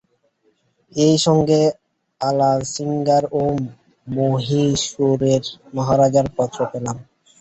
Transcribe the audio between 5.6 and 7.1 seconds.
মহারাজার পত্র পেলাম।